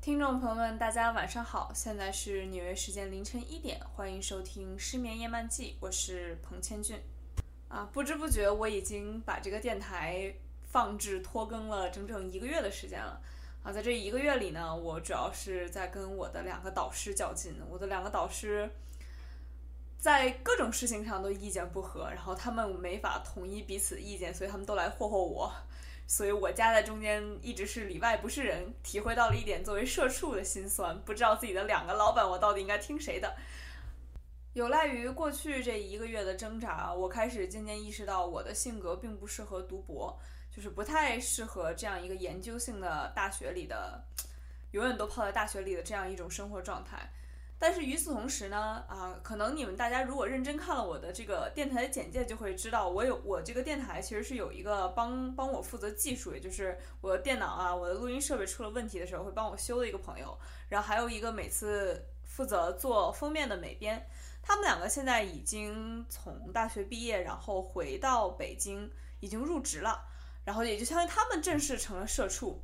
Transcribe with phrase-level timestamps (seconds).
[0.00, 6.96] 听众朋友们，大家晚上好，现在是纽约时间凌晨一点，欢迎收听《失眠夜漫记》，我是彭千俊。
[7.68, 10.32] 啊，不知不觉我已经把这个电台
[10.68, 13.20] 放置拖更了整整一个月的时间了。
[13.62, 18.70] 啊，在这一个月里呢，我主要是在跟我的两个导师较劲，我的两个导师
[19.98, 25.52] 在各种事情上都意见不合，然后他们没法统一彼此意见，所以他们都来霍霍我。
[26.06, 33.36] 所以我夹在中间，一直是里外不是人，体会到了一点作为社畜的心酸，不知道自己的两个老板，我到底应该听谁的。
[34.54, 40.18] 有赖于过去这一个月的挣扎，我开始渐渐意识到，我的性格并不适合读博，
[40.58, 44.02] 就是不太适合这样一个研究性的大学里的，
[44.72, 47.08] 永远都泡在大学里的这样一种生活状态。
[47.60, 60.36] 但是与此同时呢，啊，可能你们大家如果认真看了我的这个电台的简介，就会知道我有我这个电台其实是有一个帮帮我负责技术，也就是我的电脑啊，我的录音设备出了问题的时候会帮我修的一个朋友，
[60.68, 64.04] 然后还有一个每次负责做封面的美编，
[64.42, 70.04] 他们两个现在已经从大学毕业，然后回到北京，已经入职了，
[70.48, 72.58] 然后也就相当于他们正式成了社畜。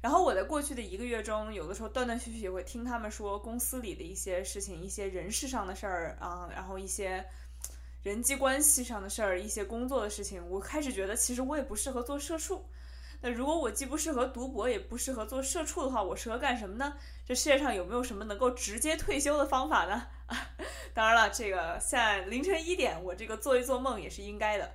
[0.00, 7.22] 然后我在过去的一个月中，有的时候断断续续也会听他们说公司里的一些事情，一些人事上的事儿啊，然后一些
[8.02, 10.42] 人际关系上的事儿，一些工作的事情。
[10.48, 12.64] 我开始觉得，其实我也不适合做社畜。
[13.20, 16.94] 那如果我既不适合读博，也不适合做社畜的话，我适合干什么呢？
[17.26, 20.06] 这世界上有没有什么能够直接退休的方法呢？
[20.94, 24.72] 当然了，这个现在凌晨一点，我这个做一做梦也是应该的。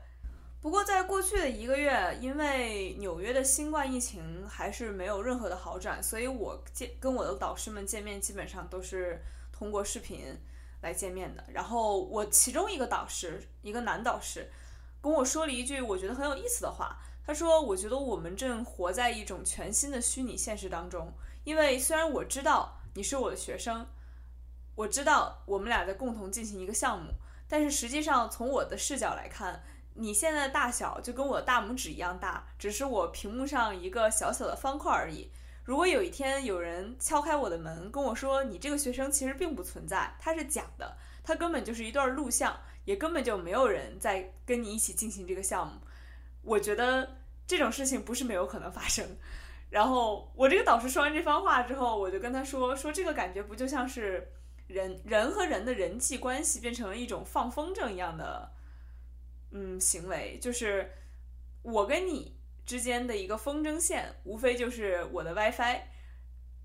[0.61, 9.19] 不过，在过去的一个月，因为纽约的新冠疫情还是没有任何的好转，所以我见跟我的导师们见面基本上都是
[9.51, 10.39] 通过视频
[10.81, 11.44] 来见面的。
[11.51, 14.51] 然后，我其中一个导师，一个男导师，
[15.01, 16.95] 跟我说了一句我觉得很有意思的话。
[17.25, 21.11] 他说：“我觉得我们正活在一种全新的虚拟现实当中，
[21.44, 23.88] 因为虽然我知道你是我的学生，
[24.75, 27.11] 我知道我们俩在共同进行一个项目，
[27.47, 29.63] 但是实际上从我的视角来看。”
[29.94, 35.29] 你现在的大小就跟我大拇指一样大，只是我屏幕上一个小小的方块而已。
[35.63, 45.74] 如果有一天有人敲开我的门，跟我说你这个学生其实并不存在，他是假的，他根本就是一段录像，也根本就没有人在跟你一起进行这个项目。
[46.41, 49.06] 我觉得这种事情不是没有可能发生。
[49.69, 54.31] 然后我这个导师说完这番话之后，我就跟他说说这个感觉不就像是
[54.68, 58.51] 人人和人的人际关系变成了一种放风筝一样的。
[59.53, 60.89] 嗯，行为就是
[61.62, 65.81] 我跟你之间的一个风筝线，无非就是我的 WiFi，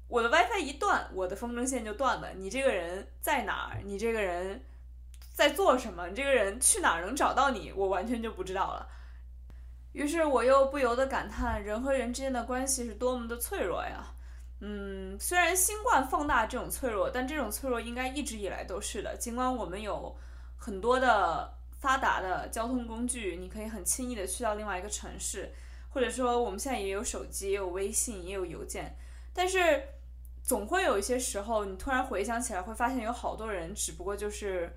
[0.06, 2.32] 我的 WiFi 一断，我的风筝线就断了。
[2.34, 3.80] 你这个人在哪儿？
[3.82, 4.64] 你这个人
[5.34, 6.06] 在做什么？
[6.06, 7.72] 你这个人去哪儿能找到你？
[7.72, 8.88] 我完全就不知道了。
[9.92, 14.14] 于是我又不由得感叹，人和人之间的关系是多么的脆弱呀。
[14.60, 19.16] 嗯，虽然新冠放大这种脆弱，但这种脆弱应该一直以来都是的。
[19.16, 20.16] 尽管我们有
[20.56, 21.52] 很多的。
[21.78, 25.52] 发达的交通工具，你可以很轻易的去到另外一个城市，
[25.90, 28.96] 或者说我们现在也有手机，也有微信，也有邮件，
[29.32, 29.82] 但是
[30.42, 34.74] 总会有一些时候，你突然回想起来，会发现有好多人只不过就是，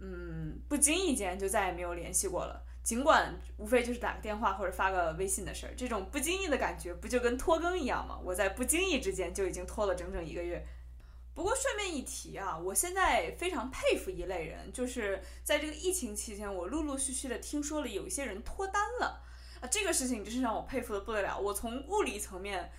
[0.00, 2.62] 嗯，不经意间就再也没有联系过了。
[2.82, 8.18] 尽管无非就是打个电话或者发个微信的事儿，这种不经意的感觉，不就跟拖更一样吗？
[8.24, 10.66] 我在不经意之间就已经拖了整整一个月。
[11.34, 19.22] 不过顺便一提啊，我现在非常佩服一类人，就是在这个疫情期间，我陆陆续续的听说了有一些人脱单了
[19.60, 21.38] 啊，这个事情真是让我佩服的不得了。
[21.38, 22.70] 我从物理层面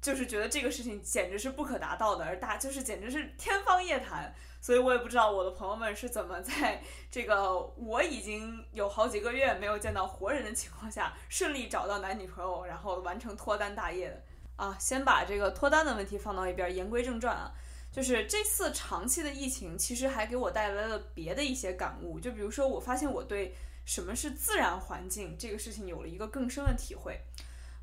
[0.00, 4.32] 就是觉得这个事情简直是不可达到的，而大就是简直是天方夜谭。
[4.62, 14.22] 所以我也不知道我的朋友们是怎么在这个我已经有好几个月没有见到活人的情况下，顺利找到男女朋友，然后完成脱单大业的
[14.56, 14.76] 啊。
[14.78, 17.50] 先把这个脱单的问题放到一边，言归正传啊。
[17.92, 22.20] 就是这次长期的疫情，其实还给我带来了别的一些感悟。
[22.20, 23.52] 就比如说，我发现我对
[23.84, 27.20] 什么是自然环境这个事情有了一个更深的体会。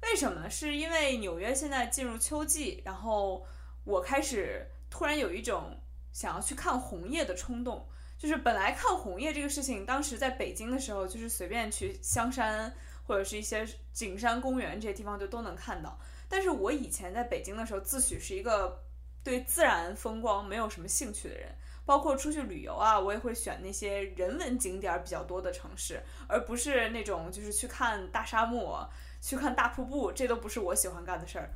[0.04, 0.50] 为什么呢？
[0.50, 3.46] 是因为纽约现在进入秋季，然后
[3.84, 5.78] 我开始突然有一种
[6.14, 7.86] 想要去看红叶的冲动。
[8.18, 12.74] 就是本来看红叶这个事情，当时在北京的时候，就是随便去香山
[13.04, 16.00] 或者是一些景山公园这些地方就都能看到。
[16.30, 18.87] 但是我以前在北京的时候，自诩是一个。
[19.28, 21.54] 对自然风光没有什么兴趣的人，
[21.86, 28.90] 包括出去旅游啊，我也会选那些人文景点比较多的城市，而不是那种就是去看大沙漠、
[29.22, 31.50] 去看大瀑布，这都不是我喜欢干的事儿。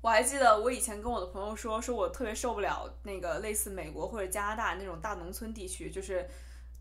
[0.00, 6.28] 我还记得我以前跟我的朋友说，说我特别受不了那个类似美国或者加拿大那种大农村地区，就是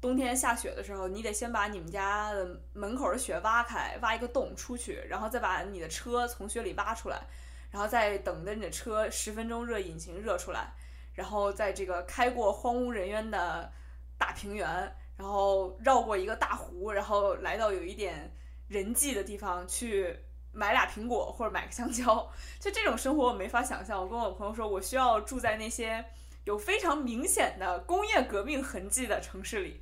[0.01, 7.21] 冬天下雪的时候，你得先把你们家的门口的雪挖开，挖一个洞出去，然后再把你的车从雪里挖出来。
[7.69, 10.73] 然后再等着你的车十分钟热引擎热出来，
[11.13, 13.71] 然后在这个开过荒无人烟的
[14.17, 14.67] 大平原，
[15.15, 18.31] 然后绕过一个大湖，然后来到有一点
[18.67, 20.17] 人迹的地方去
[20.51, 24.01] 买俩苹果或者买个香蕉，就这种生活我没法想象。
[24.01, 26.05] 我跟我朋友说，我需要住在那些
[26.45, 29.81] 有非常明显的工业革命痕迹的城市里。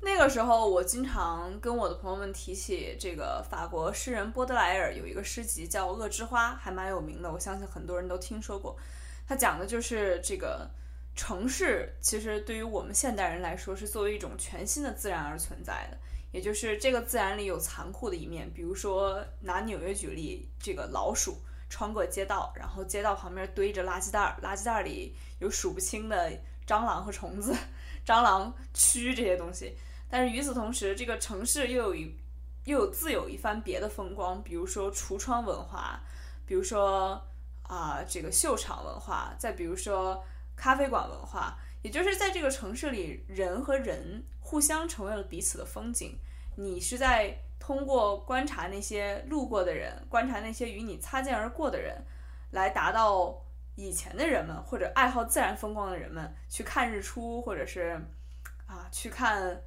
[0.00, 8.76] 那个时候，我经常跟我的朋友们提起这个法国诗人波德莱尔有一个诗集叫《恶之花》，还蛮有名的，我相信很多人都听说过。
[9.26, 10.70] 他讲的就是这个
[11.16, 15.96] 城市，其实对于我们现代人来说，是作为一种全新的自然而存在的。
[16.30, 21.38] 也就是这个自然里有残酷的一面，比如说拿纽约举例，这个老鼠
[21.70, 26.30] 穿过街道，然后街道旁边堆着垃圾袋，垃圾袋里有数不清的
[26.66, 27.54] 蟑螂和虫子、
[28.06, 29.76] 蟑螂蛆这些东西。
[30.08, 32.14] 但是与此同时，这个城市又有一
[32.64, 36.00] 又有自有一番别的风光，比如说橱窗文化，
[36.46, 37.20] 比如说
[37.64, 40.24] 啊这个秀场文化，再比如说
[40.56, 46.16] 咖啡馆文化，也就是在这个城市里，人和人互相成为了彼此的风景。
[46.56, 52.00] 你是在通过观察那些路过的人，观察那些与你擦肩而过的人，
[52.52, 53.42] 来达到
[53.76, 58.00] 以前的人们或者爱好自然风光的人们去看日出，或者是
[58.66, 59.62] 啊去看。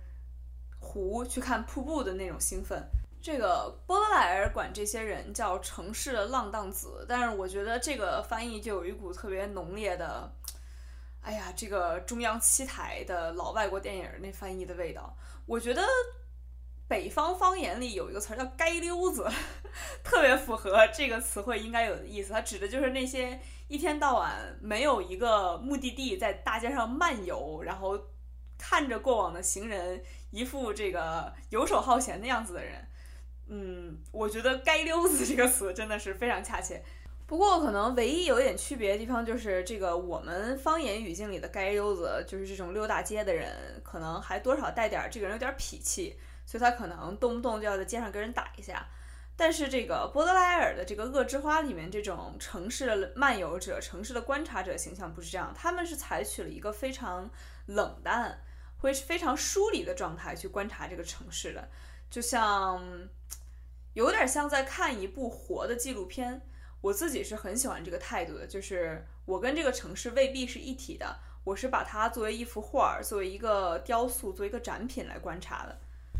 [0.81, 2.81] 湖去看瀑布的那种兴奋，
[3.21, 10.31] 这个波德莱尔管这些人叫城市的浪荡子，但是我觉得这个翻译就有一股特别浓烈的，
[11.21, 15.13] 哎呀，这个中央七台的老外国电影那翻译的味道。
[15.45, 15.85] 我觉得
[16.88, 19.29] 北方方言里有一个词儿叫“街溜子”，
[20.01, 22.31] 特别符合这个词汇应该有的意思。
[22.31, 23.38] 它指的就是那些
[23.69, 27.98] 一天到晚没有一个目的地，在大街上漫游，然后
[28.57, 30.04] 看着过往的行人。
[30.31, 32.88] 一副这个游手好闲的样子的人，
[33.48, 36.83] 嗯，我觉得“街溜子”这个词真的是非常恰切。
[37.25, 46.15] 不过，可能唯一有点区别的地方就是，这个我们方言语境里的“街溜子”就是这种溜大街的人，可能还多少带点这个人有点痞气，
[46.45, 48.88] 所以他可能动不动就要在街上跟人打一下。
[49.39, 57.30] 但是，这个波德莱尔的这个《恶之花》里面这种城市的漫游者、城市的观察者形象不是这样，他们是采取了一个非常
[57.65, 58.41] 冷淡。
[58.81, 61.69] 会非常疏离的状态去观察这个城市的，
[62.09, 62.81] 就像
[63.94, 66.41] 有点像在看一部活的纪录片。
[66.80, 75.77] 我自己是很喜欢这个态度的，就是我跟这个城市未必是一体的，我是把它作为一幅画儿，作为一个雕塑，作为一个展品来观察的。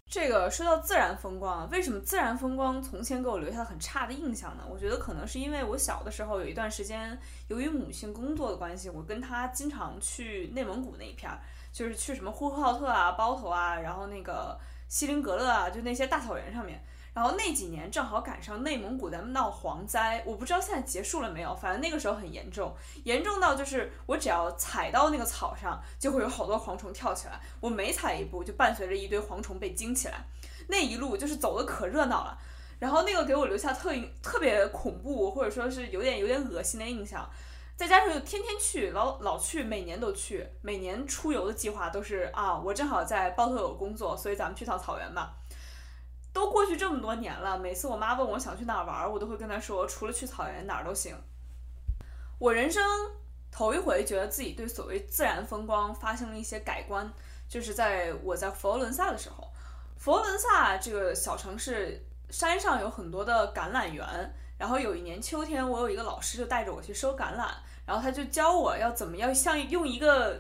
[0.09, 4.63] 这个说到自然风光，为什么自然风光从前给我留下了很差的印象呢？
[4.67, 7.15] 我觉得可能是因为我小的时候有一段时间，
[7.47, 11.39] 由于母亲工作的关系，我跟她经常去内蒙古那一片儿。
[11.71, 16.83] 就是去什么呼和浩特啊、包头啊，然后那个锡林格勒啊，就那些大草原上面。
[17.19, 22.74] 然后那几年正好赶上内蒙古在闹蝗灾，我不知道现在结束了没有，反正那个时候很严重，
[23.04, 27.38] 严重到就是我只要踩到那个草上，就会有好多蝗虫跳起来。
[27.60, 30.25] 我每踩一步，就伴随着一堆蝗虫被惊起来。
[30.69, 32.38] 那一路就是走的可热闹了。
[32.80, 33.94] 然后那个给我留下特
[34.24, 37.30] 特别恐怖，或者说是有点有点恶心的印象。
[37.76, 45.33] 再加上又天天去，老老去，每年都去，每年出游的计划都是啊，我正好在包头有工作，所以咱们去趟草原吧。
[46.31, 51.16] 都过去这么多年了，每次我妈问我想去哪玩，我都会跟她说，除了去草原哪儿都行。
[52.38, 52.83] 我人生
[53.52, 57.12] 头一回觉得自己对所谓自然风光发生了一些改观，
[57.48, 59.52] 就是在我在佛罗伦萨的时候，
[59.98, 67.50] 佛罗伦萨这个小城市山上有很多的橄榄园，然后有一年秋天，我有一个老师就带着我去收橄榄。
[67.86, 70.40] 然后他就教我要怎么样像用一个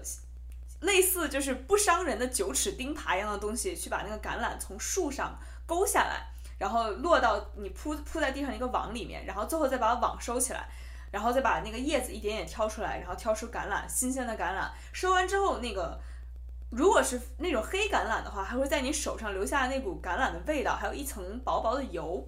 [0.81, 5.35] 类似就是不伤人的九齿钉耙一样的东西去把那个橄榄从树上
[5.69, 6.25] 勾下来，
[6.57, 10.67] 然后落到你铺铺在地上一个网里面，然后最后再把网收起来，
[11.11, 14.71] 然后再把那个叶子一点点挑出来，然后挑出橄榄新鲜的橄榄。
[14.91, 16.01] 收完之后，那个
[16.71, 22.27] 如果是那种黑橄榄的话，还会在你手上留下那股橄榄的味道，还有一层薄薄的油。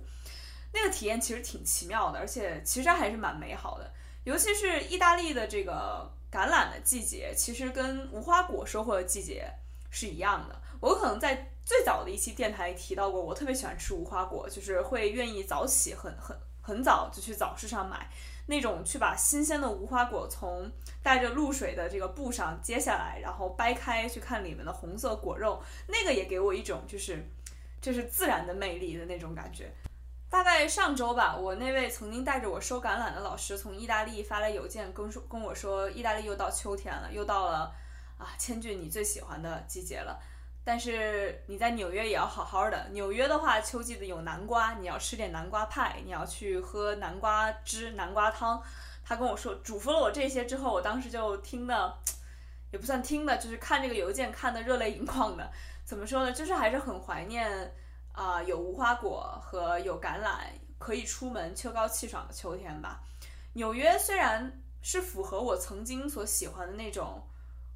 [0.74, 3.91] 那个体验其实挺奇妙的，而且其实还是蛮美好的。
[4.24, 9.51] 尤其是意大利的这个橄榄的季节，其实跟无花果收获的季节
[9.89, 10.55] 是一样的。
[10.79, 18.10] 我可能在最早的一期电台提到过，我特别喜欢吃无花果，就是会愿意早起很很很早就去早市上买
[18.48, 20.70] 那种，去把新鲜的无花果从
[21.01, 27.24] 带着露水的这个布上揭下来，然后掰开去看里面的红色果肉，那个也给我一种就是
[27.80, 29.72] 就是自然的魅力的那种感觉。
[30.30, 37.74] 大概上周吧，我那位曾经带着我收橄榄的老师从意大利发来邮件跟说跟我说，意大利又到秋天了，又到了
[38.18, 40.20] 啊千俊你最喜欢的季节了。
[40.63, 42.88] 但是你在纽约也要好好的。
[42.91, 48.62] 纽约的话，秋季的有南瓜，你要吃点南瓜派，你要去喝南瓜汁、南瓜汤。
[49.03, 51.98] 他跟我说，嘱咐了我这些之后，我当时就听的，
[52.72, 55.51] 也不算听的，就是看这个邮件看的热泪盈眶的。
[55.84, 56.32] 怎么说呢？
[56.32, 57.74] 就是还是很怀念。
[58.13, 60.39] 啊，有无花果和有橄榄，
[60.77, 63.00] 可以出门秋高气爽的秋天吧。
[63.53, 67.25] 纽约虽然是符合我曾经所喜欢的那种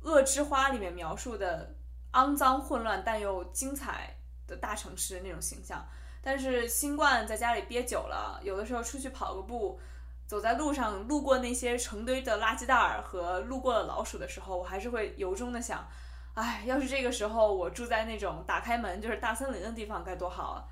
[0.05, 1.73] 《恶之花》里面描述的
[2.15, 4.15] 肮脏混乱但又精彩
[4.47, 5.85] 的大城市那种形象，
[6.21, 9.79] 但是新冠在家里憋久了，有的时候出去跑个步，
[10.25, 15.87] 走在路上路过那些成堆的垃圾袋儿和路过的老鼠的时候，我还是会由衷的想。
[16.33, 20.63] 哎，要是这个时候我住在那种打开门就是大森林的地方该多好啊！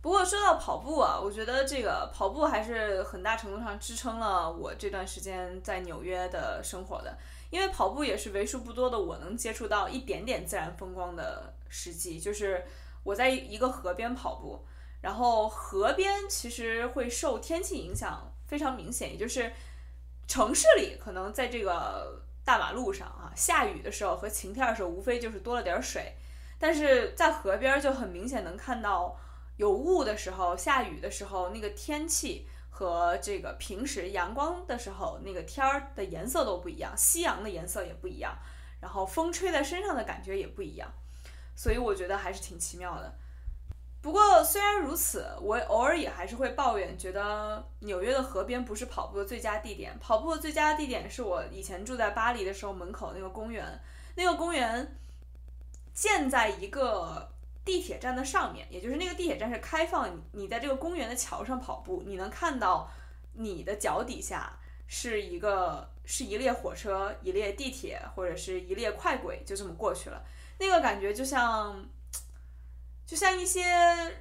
[0.00, 7.18] 不过说到跑步啊，我觉得这个跑步还是很大程度上支撑了我这段时间在纽约的生活的，
[7.50, 12.18] 因为跑步也是为数不多的我能接触到一点点自然风光的时机。
[12.18, 12.64] 就是
[13.04, 14.64] 我在一个河边跑步，
[15.02, 19.52] 然后河边其实会受天气影响非常明显，也就是
[20.26, 22.22] 城市里可能在这个。
[22.42, 26.16] 大马路上啊，下雨的时候和晴天的时候，无非就是多了点水，
[26.58, 29.14] 但是在河边就很明显能看到
[29.58, 32.48] 有雾的时候，下雨的时候，那个天气
[32.80, 38.34] 和这个平时阳光的时候那个天儿的颜色都不一样，夕阳的颜色也不一样，
[38.80, 40.90] 然后风吹在身上的感觉也不一样，
[41.54, 43.14] 所以我觉得还是挺奇妙的。
[44.00, 49.98] 不过虽然如此，我偶尔也还是会抱怨，觉得纽约的河边不是跑步的最佳地点。
[50.00, 53.78] 跑步的最佳地点是我以前住在巴黎的时候门口那个公园。
[54.16, 54.96] 那个公园
[55.92, 57.30] 建在一个
[57.64, 62.90] 地铁站的上面，也就是那个地铁站是开放，你在这个公园的桥上跑步，你能看到
[63.34, 70.24] 你的脚底下是一个是一列火车、一列地铁或者是一列快轨，就这么过去了。
[70.58, 71.88] 那个感觉就像。
[73.06, 73.64] 就像一些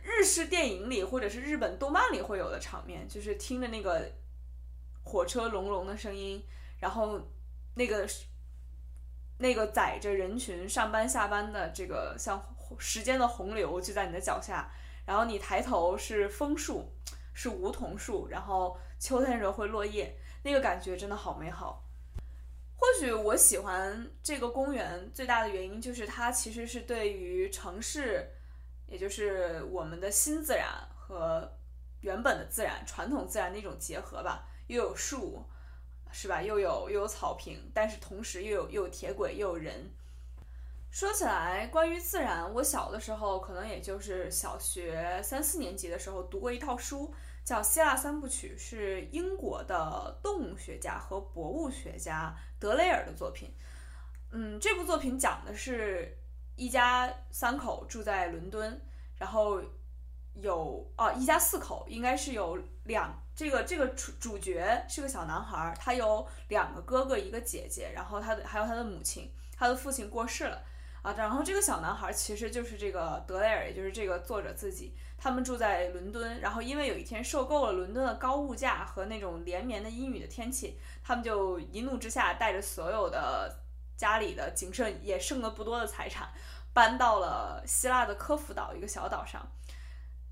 [0.02, 4.12] 日式电影里或者是日本动漫里会有的场面，就是听着那个
[5.04, 6.44] 火车隆隆的声音，
[6.80, 7.22] 然后
[7.76, 8.10] 那个
[9.38, 12.44] 那个载着人群上班下班的这个像
[12.78, 14.70] 时间的洪流就在你的脚下，
[15.06, 16.92] 然后你抬头是枫树，
[17.34, 21.84] 是梧桐树，然后秋天的时候会落叶，那个感觉真的好美好。
[22.76, 28.30] 或许我喜欢这个公园最大的原因就是它其实是对于城市。
[28.92, 31.48] 也就是我们的新自然和
[32.02, 35.46] 原本的自然、传统自然的一种结合吧，又有树，
[36.12, 36.42] 是吧？
[36.42, 39.92] 又有又有草坪，但是同时又有又有铁轨，又有人。
[40.92, 53.54] 说起来，关于自然，我小的时候可能也就是小学三四年级的时候读过一套书，叫《希腊三部曲》，是英国的动物学家和博物学家德雷尔的作品。
[54.32, 56.16] 嗯，这部作品讲的是。
[56.62, 58.82] 一家三口住在伦敦，
[59.18, 59.62] 然后
[60.34, 70.62] 有哦，一家四口应该是有两这个这个主主角是个小男孩，他有两个哥哥一个姐姐，然后他的还有他的母亲，他的父亲过世了
[71.02, 83.64] 啊，然后这个小男孩其实就是这个德雷尔，也就是这个作者自己，他们住在伦敦，然后因为有一天受够了伦敦的高物价和那种连绵的阴雨的天气，他们就一怒之下带着所有的。
[84.00, 86.30] 家里的仅剩也剩的不多的财产，
[86.74, 89.46] 搬到了希腊的科孚岛一个小岛上。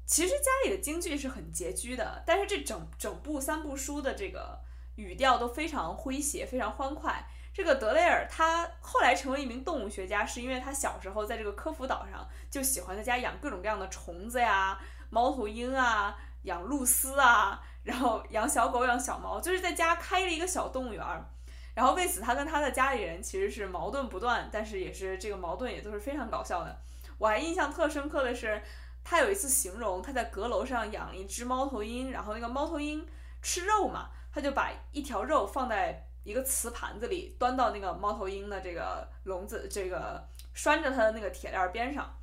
[0.06, 4.58] 其实家里的经济是很拮据的，但是这整整部三部书的这个
[4.96, 7.28] 语调都非常诙谐，非常欢快。
[7.58, 21.26] 这个德雷尔他后来成为一名动物学家，是因为他小时候在这个科孚岛上就喜欢在家养各种各样的虫子呀，猫头鹰啊，养露丝啊，然后养小狗、养小猫，就是在家开了一个小动物园儿。
[21.74, 26.80] 然后为此，他跟他的家里人其实是矛盾不断，但是也是这个矛盾也都是非常搞笑的。
[27.18, 28.62] 我还印象特深刻的是，
[29.04, 33.04] 他有一次形容他在阁楼上养了一只猫头鹰，然后那个猫头鹰
[33.42, 42.14] 吃肉嘛，他就把一条肉放在一个瓷盘子里，端到那个猫头鹰的这个笼子，这个拴着它的那个铁链边上，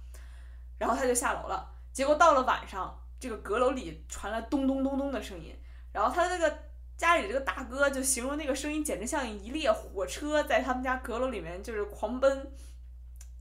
[0.78, 1.68] 然后他就下楼了。
[1.92, 5.56] 结果到了晚上，这个阁楼里传来咚咚咚咚的声音，
[5.92, 6.58] 然后他那个。
[6.96, 12.52] 家里这个大哥就形容那个声音简直像一列火车在他们家阁楼里面就是狂奔，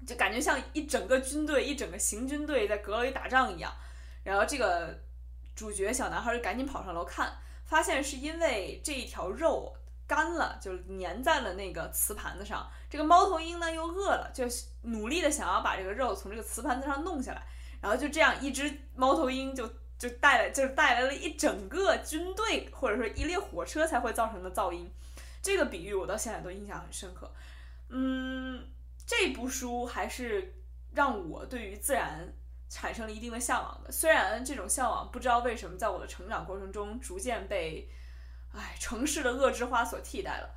[0.07, 3.71] 就感觉像一整个军队、一整个行军队在阁楼里打仗一样。
[4.23, 4.99] 然后这个
[5.55, 7.31] 主角小男孩就赶紧跑上楼看，
[7.63, 9.71] 发现是因为这一条肉
[10.13, 12.69] 干了，就粘在了那个瓷盘子上。
[12.87, 14.45] 这个猫头鹰呢又饿了，就
[14.83, 17.41] 努力的想要把这个肉从这个瓷盘子上弄下来。
[17.81, 19.67] 然后就这样，一只猫头鹰就
[19.97, 24.87] 就带来，就是带来了一整个军队或者说一列火车才会造成的噪音。
[25.41, 27.33] 这个比喻我到现在都印象很深刻。
[27.89, 28.63] 嗯，
[29.07, 30.53] 这部书还是
[30.93, 32.31] 让我对于自然
[32.69, 33.91] 产生了一定的向往的。
[33.91, 37.89] 虽然这种向往不知道为什么在我的成长过程中逐渐被，
[38.53, 40.49] 哎，城市的恶之花所替代了。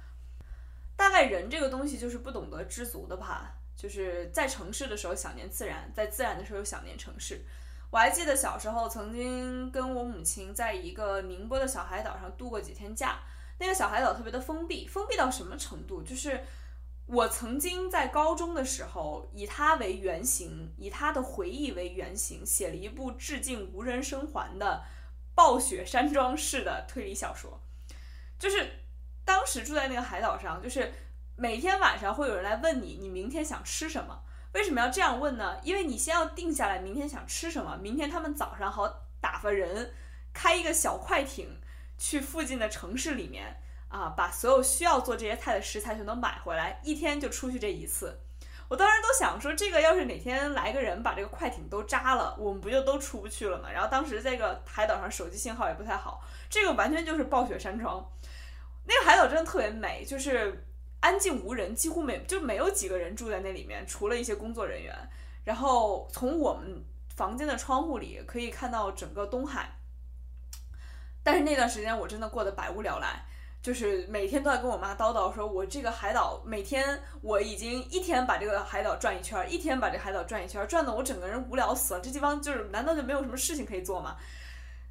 [0.96, 3.52] 大概人这个东西就是不懂得知足的吧。
[3.76, 7.44] 就是在城市的时候想念自然，在自然的时候又想念城市。
[7.90, 13.18] 我还记得小时候曾经跟我母亲在一个宁波的小海岛上度过几天假。
[13.58, 16.02] 那个小海岛特别的封闭，封闭到什么程度？
[16.02, 16.42] 就是
[17.04, 24.82] 我曾经在高中的时候以它为原型，以它的回忆为原型，写了一部致敬无人生还的
[25.34, 27.60] 暴雪山庄式的推理小说。
[28.38, 28.66] 就是
[29.24, 30.92] 当时住在那个海岛上，就是。
[31.38, 34.22] 每天晚上会有人来问你，你明天想吃什么？
[34.54, 35.60] 为什么要这样问呢？
[35.62, 38.88] 因为你先要定下来明天想吃什么，明天他们早上好
[39.20, 39.92] 打发人
[40.32, 41.60] 开一个小快艇
[41.98, 43.54] 去附近的城市里面
[43.90, 48.18] 啊，把所有需要做这些菜的食材全都买回来，一天就出去这一次。
[48.68, 53.70] 我当时都想说，这个要是哪天来个人把这个快艇都扎了，我们不就都出不去了吗？
[53.70, 58.04] 然后当时这个海岛上手机信号也不太好，这个完全就是暴雪山庄。
[58.86, 60.62] 那个海岛真的特别美，就是。
[60.98, 64.92] 安静无人，几乎没就没有几个人住在那里面，除了一些工作人员。
[65.44, 66.82] 然后从我们
[67.14, 69.68] 房间的窗户里可以看到整个东海。
[71.22, 73.24] 但是那段时间我真的过得百无聊赖，
[73.62, 82.00] 就是每天都在跟我妈叨叨，说我这个海岛每天我已经一天把这个海岛转一圈，一天把这海岛转一圈，转的我整个人无聊死了。
[82.00, 84.16] 这地方就是难道就没有什么事情可以做吗？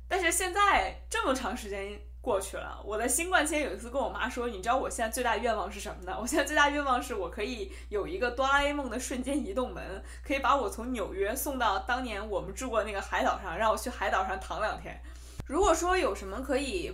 [0.08, 2.00] 但是现在这么长时间。
[2.26, 6.18] 过去了，我在新冠期间有一次跟我妈说，你知道我现在最大愿望是什么呢？
[6.20, 15.00] 我现在最大愿望是我可以有一个哆啦 A 梦的瞬间移动门，可以把我从纽约送到当年我们住过那个海岛上，让我去海岛上躺两天。
[15.46, 16.92] 如果说有什么可以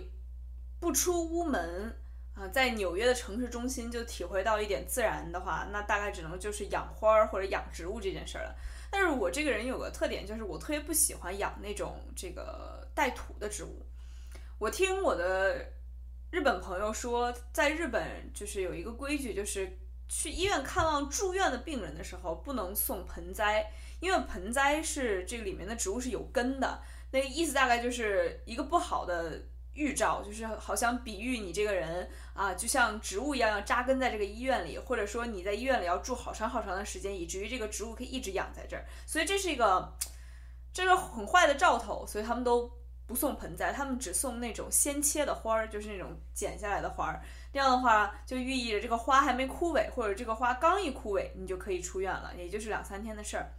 [0.82, 1.96] 不出屋门
[2.34, 8.56] 啊，在纽约的城市中心就体会到一点自然的话，那大概只能就是养花儿或者养植物这件事儿了。
[8.90, 13.86] 但是我这个人有个特点，就是我特别不喜欢养那种这个带土的植物。
[14.58, 15.54] 我听我的
[16.32, 26.82] 日本朋友说，在日本就是有一个规矩，就是去医院看望住院的病人的时候，不能送盆栽，因为盆栽是这个里面的植物是有根的。
[27.12, 29.40] 那个意思大概就是一个不好的
[29.74, 38.84] 预兆，就是好像比喻你这个人啊，就像植物一样要扎根在这个医院里，或者说你在医院里要住好长好长的时间，以至于这个植物可以一直养在这儿。
[39.06, 39.92] 所以这是一个
[40.72, 42.70] 这个很坏的兆头，所以他们都。
[43.04, 47.20] 不送盆栽，他们只送那种先切的花儿，就是那种剪下来的花儿。
[47.52, 53.52] 这样的话，就寓意着这个花还没枯萎，或者这个花刚一枯萎，你就可以出院了，也就是两三天的事儿。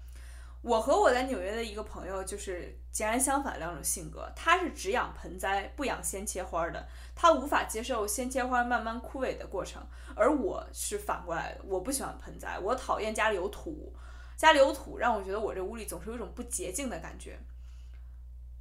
[0.64, 13.94] 我和我在纽约的一个朋友就是截然相反两种性格，他是只养盆栽不养先切花的，他无法接受先切花慢慢枯萎的过程，而我是反过来的，我不喜欢盆栽，我讨厌家里有土，
[14.38, 17.38] 家里有土让我觉得我这屋里总是有一种不洁净的感觉。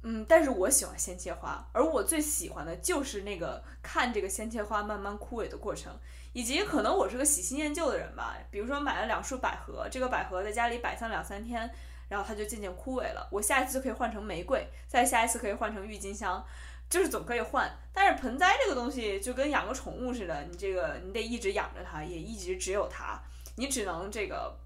[0.05, 5.97] 嗯，但是我喜欢鲜切花，而我最喜欢的就是那个看这个鲜切花慢慢枯萎的过程，
[6.33, 8.35] 以及可能我是个喜新厌旧的人吧。
[8.51, 11.73] 比如说买了两束百合，这个百合在家里摆上两三天，
[12.13, 13.27] 然后它就渐渐枯萎了。
[13.31, 16.45] 我下一次就可以换成玫瑰，再下一次可以换成郁金香，
[16.87, 17.67] 就是总可以换。
[17.91, 23.19] 但是盆栽这个东西就跟养个宠物似的，你这个你得一直养着它，也一直只有它，
[23.55, 24.59] 你只能这个。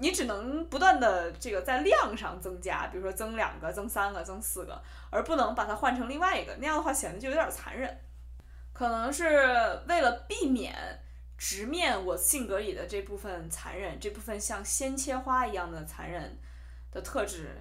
[0.00, 7.98] 你只能不断的这个在量上增加，比如说增两个、增三个、增四个，而不能把它换成另外一个，那样的话显得就有点残忍。
[8.72, 10.72] 可能是为了避免
[11.36, 16.38] 直面我性格里的这部分残忍，这部分像鲜切花一样的残忍
[16.90, 17.56] 的特质，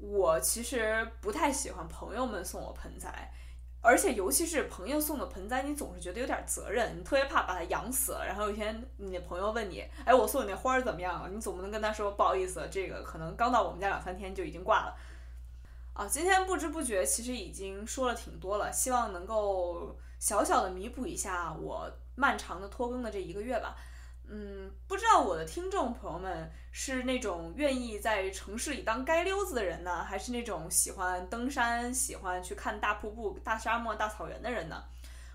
[0.00, 3.32] 我其实不太喜欢朋友们送我盆栽。
[3.82, 8.26] 而且，尤其是朋友送的盆栽，你总是觉得有点责任，你特别怕把它养死了。
[8.26, 14.94] 然后有一天，你的朋友问你：“哎，我送你那花怎么样了？”你总不能跟他说：“不好意思，这个可能刚到我们家两三天就已经挂了。”
[15.96, 23.74] 啊，今天不知不觉其实已经说了挺多了，希望能够小小的弥补一下我漫长的拖更的这一个月吧。
[24.32, 34.84] 嗯，不知道我的听众朋友们是那种愿意在城市里当街溜子的人呢，还是那种喜欢登山、喜欢去看大瀑布、大沙漠、大草原的人呢？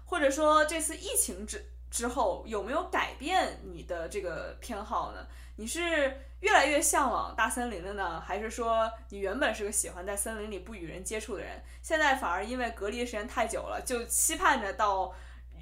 [0.06, 5.28] 或者说这次疫情之之后，有没有改变你的这个偏好呢？
[5.58, 15.14] 你是越来越向往大森林了呢，还是说你原本是个喜欢在森林里不与人接触的人，现在反而因为隔离的时间太久了，就期盼着到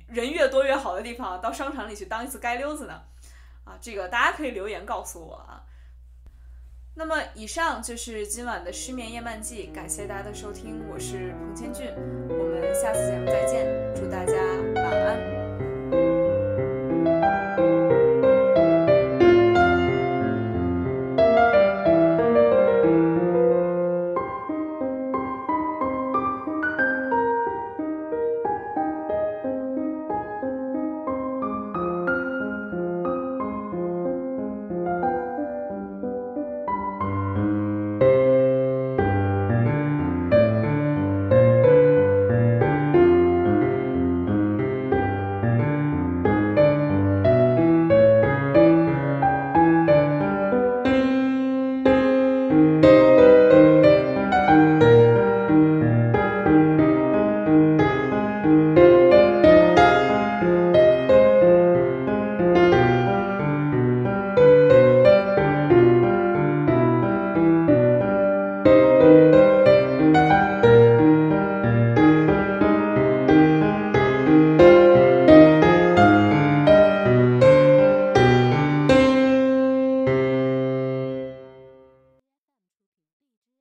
[0.10, 3.02] 人越多越好的地方，到商场里去当一次街溜子呢？
[3.66, 5.64] 啊，这个大家可以留言告诉我啊。
[6.96, 11.88] 那么以上就是今晚的失眠夜漫记，感谢大家的收听，我是彭千俊，
[12.30, 14.34] 我们下次节目再见，祝大家
[14.76, 15.33] 晚安。